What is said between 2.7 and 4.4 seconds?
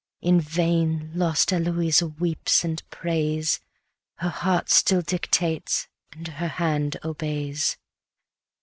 prays, Her